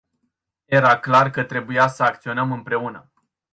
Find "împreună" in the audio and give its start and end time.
2.51-3.11